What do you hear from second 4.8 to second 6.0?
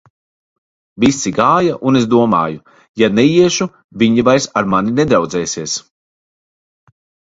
nedraudzēsies.